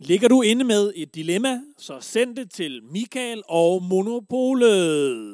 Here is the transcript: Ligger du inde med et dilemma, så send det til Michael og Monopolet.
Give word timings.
Ligger 0.00 0.28
du 0.28 0.42
inde 0.42 0.64
med 0.64 0.92
et 0.96 1.14
dilemma, 1.14 1.60
så 1.78 2.00
send 2.00 2.36
det 2.36 2.50
til 2.50 2.80
Michael 2.92 3.42
og 3.48 3.82
Monopolet. 3.82 5.33